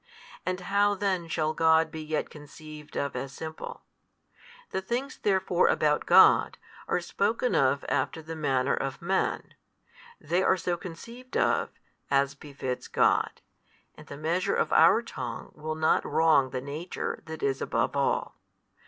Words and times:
and 0.47 0.61
how 0.61 0.95
then 0.95 1.27
shall 1.27 1.53
God 1.53 1.91
be 1.91 2.01
yet 2.01 2.31
conceived 2.31 2.95
of 2.97 3.15
as 3.15 3.31
Simple? 3.33 3.83
The 4.71 4.81
things 4.81 5.19
therefore 5.19 5.67
about 5.67 6.07
God, 6.07 6.57
are 6.87 6.99
spoken 6.99 7.53
of 7.53 7.85
after 7.87 8.23
the 8.23 8.35
manner 8.35 8.73
of 8.73 8.99
men: 8.99 9.53
they 10.19 10.41
are 10.41 10.57
so 10.57 10.75
conceived 10.75 11.37
of, 11.37 11.69
as 12.09 12.33
befits 12.33 12.87
God, 12.87 13.41
and 13.93 14.07
the 14.07 14.17
measure 14.17 14.55
of 14.55 14.73
our 14.73 15.03
tongue 15.03 15.51
will 15.53 15.75
not 15.75 16.03
wrong 16.03 16.49
the 16.49 16.61
Nature 16.61 17.21
That 17.27 17.43
is 17.43 17.61
above 17.61 17.95
all. 17.95 18.33